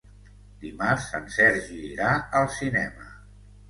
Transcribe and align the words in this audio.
Dimarts 0.63 1.05
en 1.21 1.29
Sergi 1.37 1.79
irà 1.93 2.11
al 2.43 2.53
cinema. 2.61 3.17